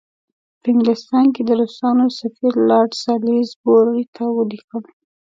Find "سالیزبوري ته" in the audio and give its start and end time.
3.03-4.23